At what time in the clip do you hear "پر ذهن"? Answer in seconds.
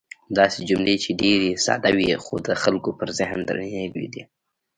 2.99-3.39